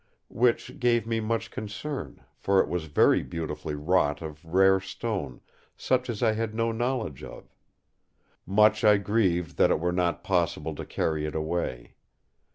[0.33, 5.41] Which gave me much concern, for it was very beautifully wrought of rare stone,
[5.77, 7.53] such as I had no knowledge of.
[8.47, 11.93] Much I grieved that it were not possible to carry it away.